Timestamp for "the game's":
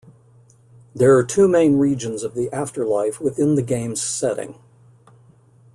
3.53-4.01